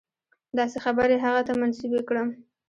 [0.57, 2.27] داسې خبرې هغه ته منسوبې کړم.